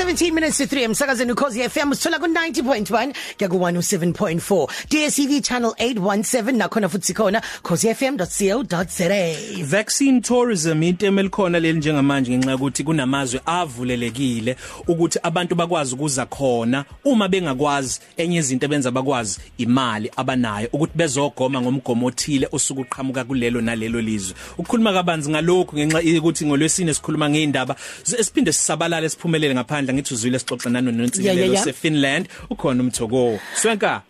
17 0.00 0.32
minutes 0.32 0.56
to 0.56 0.64
3 0.64 0.82
emsakazeni 0.82 1.32
ukhozi 1.32 1.68
FM 1.68 1.94
sithola 1.94 2.18
ku 2.18 2.26
90.1 2.26 3.12
kuya 3.36 3.48
ku 3.48 3.56
107.4 3.56 4.68
DSTV 4.88 5.42
channel 5.42 5.74
817 5.78 6.56
nakhona 6.56 6.88
futhi 6.88 7.14
khona 7.14 7.42
khosifm.co.za 7.62 9.64
Vaccine 9.64 10.20
tourism 10.20 10.82
into 10.82 11.06
emelikhona 11.06 11.60
leli 11.60 11.78
njengamanje 11.78 12.38
ngenxa 12.38 12.54
ukuthi 12.54 12.84
kunamazwe 12.84 13.40
avulelekile 13.46 14.56
ukuthi 14.88 15.18
abantu 15.22 15.54
bakwazi 15.54 15.94
ukuza 15.94 16.26
khona 16.26 16.84
uma 17.04 17.28
bengakwazi. 17.28 18.00
Enye 18.16 18.38
izinto 18.38 18.66
ebenza 18.66 18.90
bakwazi 18.90 19.38
imali 19.58 20.10
abanayo 20.16 20.68
ukuthi 20.72 20.92
bezogoma 20.96 21.60
ngomgomo 21.60 22.06
othile 22.06 22.48
osuku 22.52 22.80
uqhamuka 22.80 23.24
kulelo 23.24 23.60
nalelo 23.60 24.00
lizwe. 24.00 24.36
Ukukhuluma 24.58 24.92
kabanzi 24.92 25.30
ngalokho 25.30 25.76
ngenxa 25.76 26.18
ukuthi 26.18 26.46
ngolwesine 26.46 26.94
sikhuluma 26.94 27.30
ngeindaba 27.30 27.76
esiphinde 28.18 28.52
sisabalale 28.52 29.08
siphumelele 29.08 29.54
ngaphandle 29.54 29.89
ngithi 29.92 30.14
uzwile 30.14 30.38
sixoxa 30.38 30.70
nano 30.70 30.90
nonsikelelo 30.92 31.56
seFinland 31.56 32.28
ukhona 32.50 32.82
umthoko 32.82 33.38
swenka? 33.54 34.02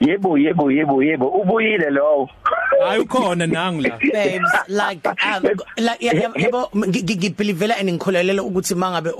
Yebo 0.00 0.38
yebo 0.38 0.70
yebo 0.70 1.02
yebo. 1.02 1.28
Ubuyile 1.28 1.90
lowo. 1.90 2.30
Hayi 2.82 3.00
ukhona 3.00 3.46
nangu 3.56 3.82
la 3.82 3.98
babes 3.98 4.52
like 4.68 5.06
um, 5.08 5.42
like 5.76 6.00
yebo 6.00 6.70
ngibelievela 6.74 7.78
and 7.78 7.90
ngikholelela 7.90 8.42
ukuthi 8.42 8.74
mangabe 8.74 9.10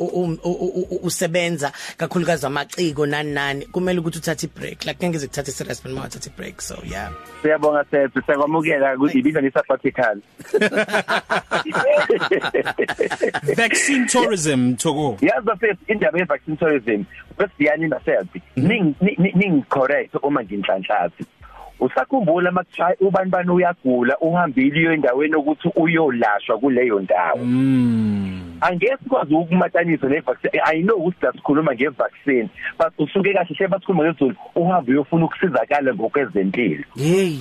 usebenza 1.02 1.72
kakhulukazi 1.96 2.46
amaciko 2.46 3.06
nani 3.06 3.32
nani 3.32 3.66
kumele 3.66 4.00
ukuthi 4.00 4.18
uthathe 4.18 4.46
break 4.46 4.84
like 4.84 4.98
ngeke 4.98 5.08
ngizokuthatha 5.08 5.52
serious 5.52 5.84
mina 5.84 6.04
uthathe 6.04 6.30
break 6.36 6.60
so 6.60 6.82
yeah. 6.84 7.12
Siyabonga 7.42 7.84
sethwe 7.90 8.22
sekwamukela 8.26 8.96
ukuthi 8.96 9.18
ibiza 9.18 9.40
lisafatikal 9.40 10.20
Vaccine 13.56 14.06
tourism 14.06 14.76
Thoko. 14.76 15.18
Yazi 15.20 15.58
first 15.60 15.80
indaba 15.88 16.18
ye 16.18 16.24
vaccine 16.24 16.56
tourism 16.56 17.04
besiyani 17.38 17.88
naselfi 17.88 18.42
ning 18.56 18.94
ning 19.34 19.62
correct 19.68 20.14
uma 20.22 20.42
nginhlanhlathi 20.42 21.24
usakhumbula 21.80 22.50
makushaya 22.50 22.96
ubani 23.00 23.30
bani 23.30 23.50
uyagula 23.50 24.18
uhambile 24.18 24.80
iyo 24.80 24.92
endaweni 24.92 25.36
ukuthi 25.36 25.68
uyolashwa 25.76 26.58
kuleyo 26.58 27.00
ndawo. 27.00 27.38
Mm 27.44 28.54
angeke 28.60 28.96
sikwazi 29.02 29.34
ukumatanisa 29.34 30.08
ne 30.08 30.20
vaccine 30.20 30.60
i 30.64 30.82
know 30.82 30.96
ukuthi 30.96 31.26
sikhuluma 31.32 31.74
nge 31.74 31.88
vaccine 31.88 32.48
but 32.78 32.92
usuke 32.98 33.32
kahle 33.32 33.54
hle 33.58 33.68
basikhuluma 33.68 34.04
ngezulu 34.04 34.36
uhambe 34.54 34.92
uyofuna 34.92 35.24
ukusizakala 35.24 35.94
ngokwezempilo 35.94 36.84
hey. 36.96 37.36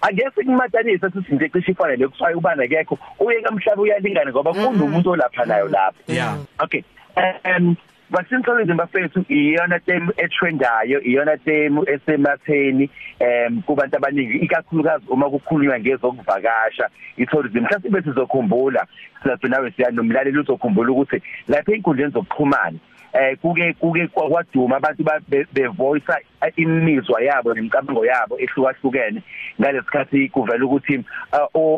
Angeke 0.00 0.30
sikumatanisa 0.34 1.10
sithi 1.10 1.34
nje 1.34 1.48
cishe 1.48 1.72
ifana 1.72 1.96
lekuthiwa 1.96 2.36
ubana 2.36 2.68
kekho 2.68 2.98
uye 3.18 3.40
kamhlaba 3.40 3.82
uyalingana 3.82 4.30
ngoba 4.30 4.52
kunomuntu 4.52 5.10
olapha 5.10 5.44
nayo 5.44 5.68
lapha. 5.68 6.12
Yeah. 6.12 6.36
Okay. 6.58 6.82
Um 7.16 7.76
vaccine 8.10 8.42
tourism 8.42 8.76
bafethu 8.76 9.24
iyona 9.28 9.78
term 9.80 10.10
etrendayo 10.16 11.00
iyona 11.00 11.36
term 11.36 11.78
esematheni 11.86 12.90
em 13.18 13.62
kubantu 13.62 13.96
abaningi 13.96 14.38
ikakhulukazi 14.38 15.04
uma 15.08 15.30
kukhulunywa 15.30 15.80
ngezokuvakasha 15.80 16.88
itourism. 17.16 17.58
Mhlawumbe 17.58 17.88
bethu 17.90 18.08
sizokhumbula 18.10 18.86
sizathi 19.22 19.48
nawe 19.48 19.70
siyanomlaleli 19.70 20.38
uzokhumbula 20.38 20.92
ukuthi 20.92 21.22
lapha 21.48 21.72
einkundleni 21.72 22.12
zokuxhumana 22.12 22.78
eh 23.12 23.38
kuke 23.38 23.72
kuke 23.72 24.06
kwaduma 24.06 24.76
abantu 24.76 25.04
bevoice 25.52 26.12
imizwa 26.56 27.22
yabo 27.22 27.54
nemicabango 27.54 28.06
yabo 28.06 28.38
ehlukahlukene. 28.38 29.22
Ngalesikhathi 29.60 30.28
kuvela 30.28 30.64
ukuthi 30.64 31.04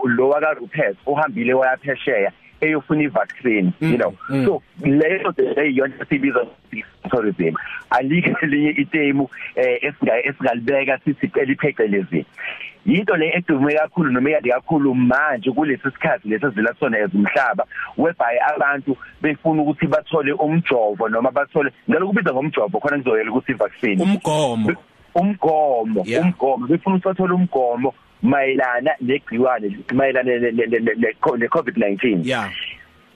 lo 0.04 0.28
waka 0.28 0.54
Rupert 0.54 0.96
ohambile 1.06 1.54
wayaphesheya 1.54 2.32
eyofuna 2.60 3.02
ivaccine 3.02 3.72
you 3.80 3.96
know. 3.96 4.14
so 4.28 4.62
leyo 4.80 5.34
leyona 5.56 6.06
sibiza 6.08 6.46
tourism 7.10 7.54
alikho 7.90 8.38
elinye 8.42 8.70
itemu 8.70 9.28
esingalibeka 9.56 10.98
sithi 10.98 11.40
eliphecelezi 11.40 12.26
yinto 12.86 13.16
le 13.16 13.32
edume 13.34 13.74
kakhulu 13.74 14.10
noma 14.10 14.30
eyadi 14.30 14.50
kakhulu 14.50 14.94
manje 14.94 15.50
kulesi 15.50 15.90
sikhathi 15.90 16.28
lesizila 16.28 16.74
sona 16.80 16.98
ezimhlaba 16.98 17.64
whereby 17.96 18.38
abantu 18.54 18.96
befuna 19.22 19.62
ukuthi 19.62 19.86
bathole 19.86 20.32
umjovo 20.32 21.08
noma 21.08 21.30
bathole 21.30 21.72
ngalo 21.90 22.06
kubiza 22.06 22.32
ngomjovo 22.32 22.80
khona 22.80 22.98
kuzoyela 22.98 23.30
ukuthi 23.30 23.52
vaccine 23.52 24.02
umgomo. 24.02 24.76
Umgomo 25.14 26.00
umgomo 26.02 26.66
befuna 26.66 26.96
ukuthi 26.96 27.08
bathole 27.08 27.34
umgomo 27.34 27.94
mayelana 28.26 28.90
negciwane 29.00 29.78
mayelana 29.94 30.38
ne 30.38 31.46
COVID-19 31.48 32.26
yeah. 32.26 32.50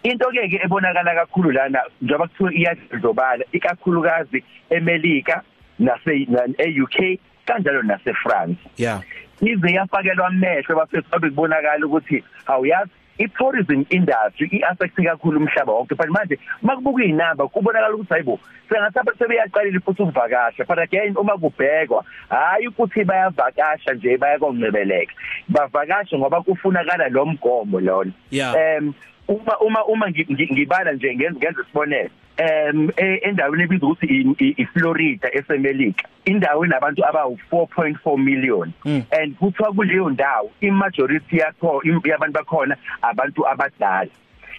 Into 0.03 0.25
ke 0.33 0.49
ke 0.49 0.59
ebonakala 0.65 1.15
kakhulu 1.15 1.51
lana 1.51 1.81
njengoba 2.03 2.29
kuthiwa 2.29 2.55
iyadlobala 2.55 3.45
ikakhulukazi 3.53 4.45
eMelika 4.71 5.43
nase 5.79 6.27
e-UK 6.59 7.19
kanjalo 7.45 7.83
nase 7.83 8.15
France 8.15 8.59
yeah. 8.77 9.03
Ize 9.43 9.73
yafakelwa 9.73 10.27
amehlo 10.27 10.77
bafethu 10.77 11.11
babe 11.11 11.29
kubonakala 11.29 11.87
ukuthi 11.87 12.25
awuyazi 12.47 12.91
i-tourism 13.21 13.85
industry 13.91 14.49
i-affect 14.53 14.97
kakhulu 14.97 15.41
umhlaba 15.41 15.73
wonke 15.73 15.95
but 15.95 16.09
manje 16.09 16.39
makubuka 16.63 17.05
inamba 17.05 17.49
kubonakala 17.49 17.95
ukuthi 17.95 18.15
hayibo 18.15 18.41
sengathi 18.69 19.19
sebeyaqalile 19.19 19.81
futhi 19.81 20.03
ukuvakasha 20.03 20.65
but 20.65 20.79
again 20.79 21.17
uma 21.17 21.39
kubhekwa 21.39 22.05
hayi 22.29 22.67
ukuthi 22.67 23.05
bayavakasha 23.05 23.95
nje 23.95 24.17
bayakongcebeleka 24.17 25.13
bavakasha 25.49 26.19
ngoba 26.19 26.43
kufunakala 26.43 27.09
lo 27.09 27.27
mgomo 27.27 27.81
lona. 27.81 28.13
Um 28.33 28.95
uma 29.29 29.59
uma 29.61 29.85
uma 29.85 30.11
ngibala 30.11 30.93
nje 30.93 31.15
ngenza 31.15 31.63
isibonelo. 31.63 32.11
Em 32.41 32.91
endaweni 33.23 33.63
ebizwa 33.63 33.89
ukuthi 33.89 34.37
iFlorida 34.63 35.29
esemelika 35.39 36.09
indawo 36.25 36.65
enabantu 36.65 37.07
abawu 37.07 37.39
4.4 37.53 38.19
million. 38.19 38.73
And 39.11 39.37
kuthiwa 39.37 39.73
kuleyo 39.73 40.11
ndawo 40.11 40.51
imajority 40.61 41.37
yakho 41.37 41.83
yabantu 42.05 42.33
bakhona 42.33 42.77
abantu 43.03 43.49
abadala. 43.49 44.11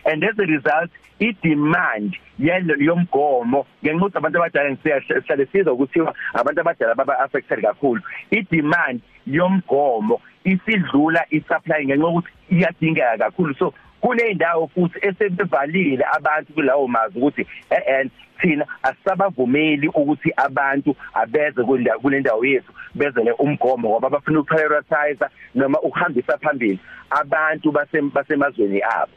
And 0.05 0.23
as 0.23 0.39
a 0.39 0.45
result 0.45 0.91
i-demand 1.19 2.17
yomgomo 2.39 3.65
ngenxa 3.83 4.05
ukuthi 4.05 4.17
abantu 4.17 4.37
abadala 4.37 4.71
ngisiyahlale 4.71 5.45
sizwa 5.45 5.73
ukuthiwa 5.73 6.15
abantu 6.33 6.61
abadala 6.61 6.95
baba 6.95 7.19
affected 7.19 7.61
kakhulu. 7.61 8.01
I-demand 8.31 9.01
yomgomo 9.27 10.21
isidlula 10.43 11.25
i-supply 11.29 11.85
ngenxa 11.85 12.07
ukuthi 12.07 12.29
iyadingeka 12.49 13.17
kakhulu. 13.17 13.55
So 13.55 13.73
kuneyindawo 14.01 14.67
futhi 14.67 14.99
esebevalile 15.07 16.05
abantu 16.17 16.53
kulawo 16.53 16.87
mazwi 16.87 17.19
ukuthi 17.21 17.47
eh 17.69 18.09
thina 18.41 18.65
asabavumeli 18.83 19.87
ukuthi 19.87 20.33
abantu 20.37 20.95
abeze 21.13 21.63
kule 22.01 22.19
ndawo 22.19 22.45
yethu 22.45 22.73
bezele 22.95 23.31
umgomo 23.31 23.89
ngoba 23.89 24.09
bafuna 24.09 24.39
ukuprioritize 24.39 25.25
noma 25.55 25.79
ukuhambisa 25.79 26.37
phambili 26.37 26.79
abantu 27.09 27.71
basemazweni 28.13 28.81
abo. 28.81 29.11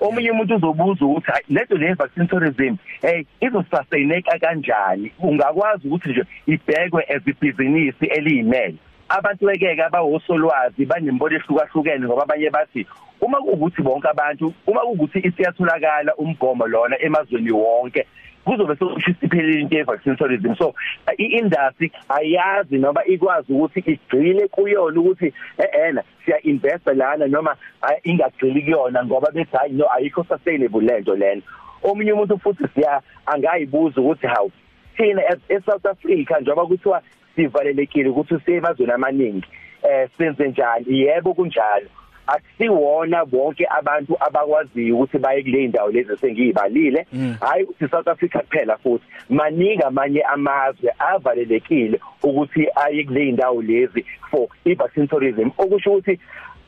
Omunye 0.00 0.30
umuntu 0.30 0.56
uzobuza 0.56 1.04
ukuthi 1.04 1.32
leto 1.48 1.76
le 1.76 1.94
vaccine 1.94 2.26
tourism 2.26 2.76
hey 3.02 3.24
izosustaineka 3.40 4.38
kanjani? 4.38 5.12
Ungakwazi 5.18 5.88
ukuthi 5.88 6.08
nje 6.08 6.24
ibhekwe 6.46 7.04
as 7.04 7.26
ibhizinisi 7.26 8.06
eliyimele. 8.06 8.78
Abantu 9.10 9.46
bekeke 9.46 9.82
abawosolwazi 9.82 10.86
banembono 10.86 11.36
ehlukahlukene 11.36 12.06
ngoba 12.06 12.22
abanye 12.22 12.50
bathi 12.50 12.86
uma 13.20 13.38
kuukuthi 13.42 13.82
bonke 13.82 14.08
abantu 14.08 14.54
uma 14.66 14.80
kuukuthi 14.80 15.18
isiyatholakala 15.28 16.14
umgomo 16.16 16.66
lona 16.66 16.96
emazweni 17.02 17.52
wonke 17.52 18.06
kuzobe 18.44 18.76
sokusho 18.76 19.10
isiphelile 19.10 19.60
into 19.60 19.76
ye-vaccine 19.76 20.16
tourism 20.16 20.54
so 20.54 20.74
i-industry 21.18 21.92
ayazi 22.08 22.78
noma 22.78 23.04
ikwazi 23.04 23.52
ukuthi 23.52 23.80
igcile 23.86 24.48
kuyona 24.48 25.00
ukuthi 25.00 25.34
ehena 25.58 26.02
siya 26.24 26.42
investa 26.42 26.92
lana 26.94 27.26
noma 27.26 27.56
ingagcili 28.04 28.62
kuyona 28.62 29.04
ngoba 29.04 29.30
bethi 29.30 29.56
hayi 29.56 29.72
no 29.72 29.86
ayikho 29.92 30.24
sustainable 30.24 30.80
lento 30.80 31.16
lena. 31.16 31.42
Omunye 31.82 32.12
umuntu 32.12 32.38
futhi 32.38 32.64
siya 32.74 33.02
angayibuza 33.26 34.00
ukuthi 34.00 34.26
hawu 34.26 34.52
thina 34.96 35.22
eSouth 35.48 35.86
Africa 35.86 36.40
njengoba 36.40 36.66
kuthiwa 36.66 37.02
sivalelekile 37.40 38.08
ukuthi 38.08 38.34
siyemazweni 38.44 38.92
amaningi 38.92 39.48
eh 39.82 40.08
senze 40.18 40.48
njani? 40.48 41.00
Yebo 41.00 41.34
kunjalo. 41.34 41.86
Akusiwona 42.26 43.24
bonke 43.24 43.66
abantu 43.78 44.16
abakwaziyo 44.20 44.94
ukuthi 44.96 45.18
baye 45.18 45.42
kule 45.42 45.68
ndawo 45.68 45.90
lezi 45.90 46.16
sengiyibalile 46.16 47.06
hayi 47.40 47.64
ukuthi 47.64 47.88
South 47.88 48.08
Africa 48.08 48.38
kuphela 48.38 48.76
futhi. 48.76 49.04
Maningi 49.30 49.82
amanye 49.82 50.22
amazwe 50.22 50.92
avalelekile 50.98 52.00
ukuthi 52.22 52.68
aye 52.74 53.04
kule 53.04 53.32
ndawo 53.32 53.62
lezi 53.62 54.04
for 54.30 54.46
i-vaccine 54.64 55.06
tourism 55.06 55.50
okusho 55.58 55.92
ukuthi 55.92 56.20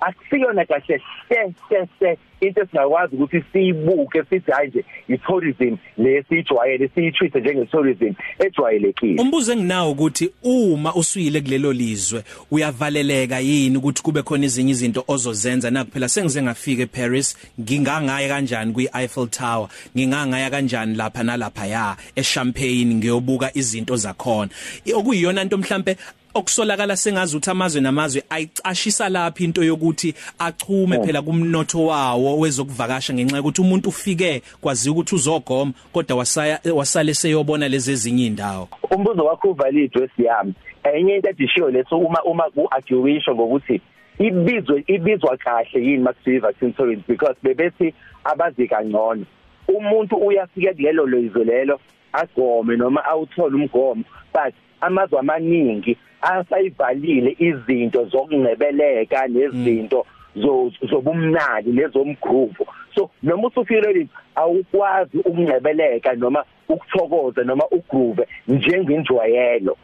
akusiyona 0.07 0.65
kahle 0.65 1.01
hle 1.29 1.55
hle 1.69 1.89
hle 1.99 2.19
into 2.41 2.63
esingakwazi 2.63 3.17
ukuthi 3.17 3.45
siyibuke 3.53 4.23
sithi 4.31 4.51
hayi 4.51 4.69
nje 4.69 4.85
i-tourism 5.09 5.77
lesijwayele 5.99 6.91
siyitreat 6.95 7.35
njenge-tourism 7.35 8.15
ejwayelekile. 8.39 9.23
Umbuzo 9.23 9.53
enginawo 9.53 9.91
ukuthi 9.91 10.31
uma 10.43 10.95
usuyile 10.95 11.41
kulelo 11.41 11.73
lizwe 11.73 12.25
uyavaleleka 12.51 13.39
yini 13.39 13.77
ukuthi 13.77 14.03
kube 14.03 14.23
khona 14.23 14.45
ezinye 14.45 14.71
izinto 14.71 15.05
ozozenza? 15.09 15.71
Nakuphela 15.71 16.09
sengize 16.09 16.43
ngafika 16.43 16.83
eParis 16.83 17.37
ngingangaya 17.61 18.29
kanjani 18.29 18.73
kwi-Eiffel 18.73 19.29
Tower? 19.29 19.69
Ngingangaya 19.97 20.51
kanjani 20.51 20.95
lapha 20.95 21.23
nalapha 21.23 21.67
ya 21.67 21.97
eChampagne 22.17 22.95
ngiyobuka 22.95 23.51
izinto 23.55 23.97
zakhona? 23.97 24.51
Okuyiyona 24.95 25.43
into 25.43 25.59
mhlambe 25.59 25.97
okusolakala 26.35 26.97
sengazi 26.97 27.37
ukuthi 27.37 27.51
amazwe 27.51 27.81
namazwe 27.81 28.23
ayicashisa 28.31 29.09
lapha 29.09 29.45
into 29.45 29.63
yokuthi 29.93 30.15
achume 30.39 30.99
Oh. 30.99 31.05
phela 31.05 31.23
kumnotho 31.23 31.87
wawo 31.87 32.39
wezokuvakasha 32.39 33.15
ngenxa 33.15 33.37
yokuthi 33.37 33.61
umuntu 33.61 33.89
ufike 33.89 34.43
kwazi 34.61 34.91
ukuthi 34.91 35.15
uzogoma 35.15 35.73
kodwa 35.93 36.17
wasaya 36.17 36.61
wasale 36.75 37.15
seyobona 37.15 37.69
lezi 37.69 37.93
ezinye 37.93 38.27
indawo 38.27 38.69
umbuzo 38.91 39.25
wakho 39.25 39.51
uvalid 39.51 39.97
wesiyami 39.97 40.55
enye 40.95 41.15
into 41.17 41.29
edishiyo 41.29 41.71
leso 41.71 41.99
uma 41.99 42.23
uma 42.25 42.51
ku-arguisho 42.51 43.35
ngokuthi 43.35 43.81
ibizwe 44.19 44.85
ibizwa 44.87 45.37
kahle 45.37 45.85
yini 45.85 45.99
makuthiwa 45.99 46.37
i-vaccine 46.37 46.73
tourism 46.73 47.03
because 47.09 47.37
bebethi 47.43 47.95
abazi 48.25 48.69
kangcono. 48.69 49.25
Umuntu 49.69 50.17
uyafika 50.17 50.75
kulelo 50.75 51.07
lizwe 51.07 51.45
lelo 51.45 51.81
agome 52.13 52.77
noma 52.77 53.05
awuthole 53.05 53.57
umgomo 53.57 54.05
but 54.35 54.55
amazwe 54.83 55.19
amaningi 55.19 55.97
asayivalile 56.23 57.37
izinto 57.39 58.05
zokungcebeleka 58.05 59.27
nezinto 59.29 60.07
zo- 60.37 60.73
zobumnandi 60.91 61.73
lezomgruvu 61.73 62.67
so 62.95 63.11
noma 63.23 63.49
usufikile 63.49 64.07
awukwazi 64.35 65.19
ukungcebeleka 65.19 66.13
noma 66.15 66.45
ukuthokoza 66.69 67.45
noma 67.45 67.65
ugroove 67.71 68.27
njengenjwayelo 68.49 69.77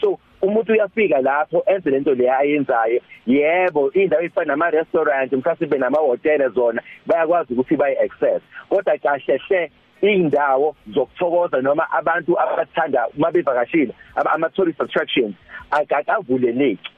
so 0.00 0.18
umuntu 0.42 0.72
uyafika 0.72 1.20
lapho 1.20 1.62
enze 1.66 1.90
lento 1.90 2.14
le 2.14 2.30
ayenzayo. 2.30 3.00
Yebo 3.26 3.92
indawo 3.92 4.22
ifana 4.22 4.46
nama 4.46 4.70
restaurant 4.70 5.32
mhlawumbe 5.32 5.78
nama 5.78 5.98
hotel 5.98 6.50
zona 6.52 6.82
bayakwazi 7.06 7.52
ukuthi 7.54 7.76
bayi 7.76 7.96
access 7.96 8.42
kodwa 8.68 8.98
kahle 8.98 9.40
hle 9.48 9.70
indawo 10.02 10.76
zokuthokoza 10.94 11.60
noma 11.62 11.90
abantu 11.92 12.40
abathanda 12.40 13.06
uma 13.18 13.30
bevakashile 13.32 13.92
ama 14.16 14.32
ama 14.32 14.48
tourist 14.50 14.80
attractions 14.80 15.34
akakavuleleki. 15.70 16.90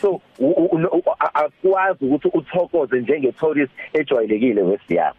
So 0.00 0.20
u- 0.38 0.46
u- 0.46 0.88
u- 0.92 1.02
a- 1.18 1.34
akwazi 1.34 2.04
ukuthi 2.04 2.28
uthokoze 2.34 3.00
njenge 3.00 3.32
tourist 3.32 3.72
ejwayelekile 3.92 4.62
wesiyami 4.62 5.16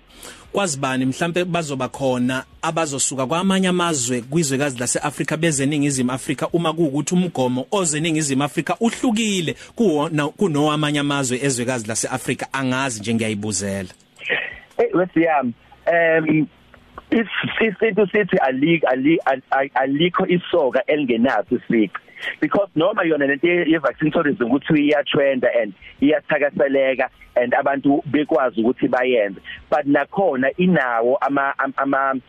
kwazi 0.52 0.80
bani 0.80 1.06
mhlambe 1.06 1.46
bazoba 1.46 1.88
khona 1.88 2.44
abazosuka 2.62 3.26
kwamanye 3.26 3.68
amazwe 3.68 4.22
kwizwekazi 4.22 4.80
laseAfrika 4.80 5.38
bezeningizimu 5.38 6.12
Afrika 6.12 6.48
uma 6.54 6.74
kuukuthi 6.74 7.14
umgomo 7.16 7.66
ozeningizimu 7.72 8.44
Afrika 8.44 8.76
uhlukile 8.80 9.56
kuwona 9.76 10.28
kunowamanye 10.28 11.00
amazwe 11.00 11.40
ezwekazi 11.44 11.88
laseAfrika 11.88 12.48
angazi 12.54 13.00
nje 13.00 13.14
ngiyayibuzela. 13.14 13.90
Eh 14.78 14.90
wesiyami 14.94 15.54
em 15.86 16.46
isinto 17.12 18.06
sithi 18.06 18.38
alikho 18.38 18.88
alikho 19.76 20.28
isoka 20.28 20.84
elingenaso 20.88 21.56
isici 21.56 21.92
because 22.42 22.70
noma 22.76 23.04
yona 23.04 23.28
lento 23.28 23.48
ye 23.48 23.78
vaccine 23.78 24.12
tourism 24.12 24.52
ukuthi 24.52 24.88
iya 24.88 25.04
trend 25.04 25.46
and 25.46 25.74
iyathakaseleka 26.02 27.10
and 27.36 27.54
abantu 27.54 28.02
bekwazi 28.12 28.62
ukuthi 28.62 28.88
bayenze. 28.88 29.42
But 29.70 29.86
nakhona 29.86 30.52
inawo 30.58 31.18
ama 31.22 31.54
ama 31.78 32.22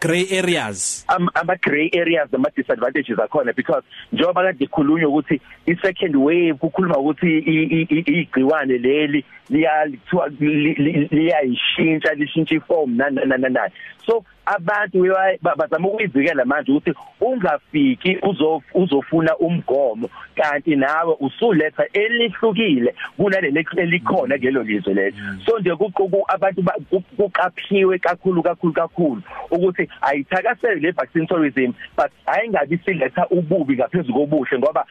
gray 0.00 0.38
areas. 0.38 1.04
Am- 1.08 1.28
ama 1.34 1.56
gray 1.56 1.90
areas 2.00 2.28
ama 2.34 2.48
disadvantages 2.56 3.18
akhona 3.18 3.52
because 3.56 3.82
njengoba 4.12 4.42
kade 4.42 4.66
khulunywa 4.66 5.08
ukuthi 5.08 5.40
i 5.66 5.74
second 5.82 6.16
wave 6.16 6.54
kukhuluma 6.58 6.98
ukuthi 6.98 7.38
i- 7.38 7.68
i- 7.80 7.86
i- 7.90 8.20
igciwane 8.22 8.78
leli 8.78 9.24
liya 9.50 9.84
lithiwa 9.86 10.28
li- 10.40 10.74
li- 10.74 11.08
liyayishintsha 11.10 12.14
lishintsha 12.14 12.54
iform 12.54 12.96
nani 12.96 13.20
nani 13.26 13.48
nani 13.50 13.72
so 14.06 14.24
abantu 14.46 15.02
bewa- 15.02 15.38
ba- 15.42 15.54
bazama 15.56 15.88
ukuyivikela 15.88 16.44
manje 16.44 16.72
ukuthi 16.72 16.92
ungafiki 17.20 18.18
uzo 18.22 18.62
uzofuna 18.74 19.36
umgomo 19.36 20.08
kanti 20.36 20.76
nawe 20.76 21.16
usuletha 21.20 21.84
elihlukile 21.92 22.94
kunaleli 23.16 23.66
elikhona 23.76 24.38
kulelo 24.38 24.62
lizwe 24.62 24.94
lelo. 24.94 25.16
So 25.46 25.58
nje 25.58 25.74
kuquku 25.76 26.24
abantu 26.28 26.62
ba- 26.62 26.78
ku- 26.90 27.02
kuqaphiwe 27.16 27.98
kakhulu 27.98 28.42
kakhulu 28.42 28.72
kakhulu 28.72 29.22
ukuthi 29.50 29.88
ayithakasele 30.00 30.80
le 30.80 30.90
vaccine 30.90 31.26
tourism 31.26 31.72
but 31.96 32.10
ayingabi 32.26 32.78
siletha 32.84 33.26
ububi 33.30 33.74
ngaphezulu 33.76 34.14
kobuhle 34.14 34.58
ngoba 34.58 34.86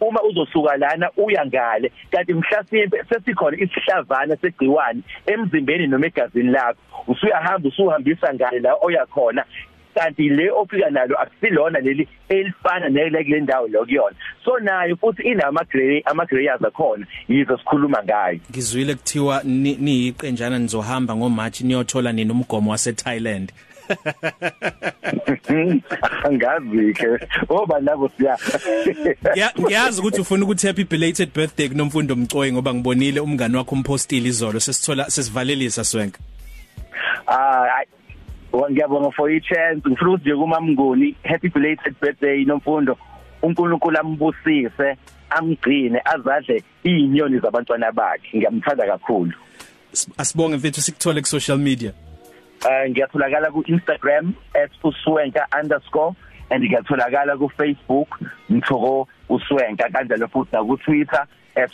uma 0.00 0.22
uzosuka 0.22 0.76
lana 0.76 1.10
uya 1.16 1.46
ngale. 1.46 1.92
Kanti 2.10 2.34
mhlasimbe 2.34 3.04
sesikhona 3.08 3.56
isihlavana 3.60 4.36
segciwane 4.36 5.00
emzimbeni 5.26 5.86
noma 5.86 6.06
egazini 6.06 6.50
lakho. 6.50 6.78
Usuyahamba 7.08 7.68
usuhambisa 7.68 8.34
ngale 8.34 8.58
la 8.60 8.74
oya 8.82 9.06
khona. 9.06 9.44
Kanti 9.94 10.28
le 10.28 10.50
ofika 10.50 10.90
nalo 10.90 11.16
akusilona 11.20 11.80
leli 11.80 12.08
elifana 12.28 12.88
nele 12.88 13.24
kule 13.24 13.40
ndawo 13.40 13.68
lokuyona 13.68 14.16
so 14.44 14.58
nayo 14.58 14.96
futhi 14.96 15.22
inama 15.22 15.64
gray 15.64 16.02
ama 16.04 16.24
grayers 16.26 16.64
akhona 16.64 17.06
yizo 17.28 17.58
sikhuluma 17.58 18.02
ngayo. 18.04 18.38
Ngizwile 18.50 18.94
kuthiwa 18.94 19.42
ni- 19.44 19.76
niyiqenjana 19.76 20.58
nizohamba 20.58 21.16
ngoMarch 21.16 21.60
niyothola 21.60 22.12
nini 22.12 22.30
umgomo 22.32 22.70
wase 22.70 22.92
Thailand 22.92 23.52
angazi 26.24 26.94
ke. 26.94 27.08
Oba 27.48 27.80
nabo 27.80 28.08
siya. 28.18 28.36
Ngiya- 29.34 29.52
ngiyazi 29.60 30.00
ukuthi 30.00 30.20
ufuna 30.20 30.44
ukuthi 30.44 30.66
happy 30.66 30.84
belated 30.84 31.32
birthday 31.34 31.68
kunomfundo 31.68 32.16
Mcoyi 32.16 32.52
ngoba 32.52 32.74
ngibonile 32.74 33.20
umngani 33.20 33.56
wakho 33.56 33.74
umpostile 33.74 34.28
izolo. 34.28 34.60
Sesithola 34.60 35.10
sesivalelisa 35.10 35.84
swenka. 35.84 36.18
Ah 37.26 37.64
ai- 37.78 37.88
wa- 38.52 38.70
ngiyabonga 38.70 39.10
for 39.10 39.30
i 39.30 39.40
chance. 39.40 39.82
Ngifuna 39.88 40.10
ukuthi 40.10 40.24
nje 40.30 40.34
kumamnguni 40.36 41.14
happy 41.24 41.48
belated 41.48 41.94
birthday 42.00 42.44
nomfundo. 42.44 42.96
uNkulunkulu 43.42 43.98
ambusise 43.98 44.96
amgcine 45.30 46.00
azadle 46.04 46.62
izinyoni 46.84 47.38
zabantwana 47.40 47.92
bakhe. 47.92 48.36
Ngiyamthanda 48.38 48.86
kakhulu. 48.86 49.32
S- 49.92 50.08
asibonge 50.18 50.56
mfethu 50.56 50.80
sikuthole 50.80 51.20
ku 51.20 51.26
social 51.28 51.58
media. 51.58 51.90
eh 51.90 52.09
ngiyatholakala 52.90 53.50
ku 53.50 53.62
Instagram 53.66 54.34
@uswenka_ 54.84 55.46
and 56.50 56.64
ngiyatholakala 56.64 57.36
ku 57.38 57.48
Facebook 57.56 58.08
mthoko 58.48 59.08
uswenka 59.28 59.88
kanjalo 59.92 60.28
futhi 60.28 60.52
na 60.52 60.64
ku 60.64 60.76
Twitter 60.76 61.26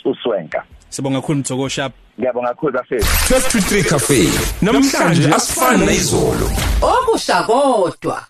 @uswenka. 0.05 0.63
Sibonga 0.89 1.21
kakhulu 1.21 1.39
Mthoko 1.39 1.69
Sharp. 1.69 1.93
Ngiyabonga 2.19 2.47
kakhulu 2.47 2.73
bafethu 2.73 3.05
1223 3.05 3.83
Cafe. 3.89 4.29
Namhlanje 4.61 5.33
asifani 5.33 5.85
nezolo 5.85 6.49
okusha 6.81 7.43
kodwa. 7.43 8.21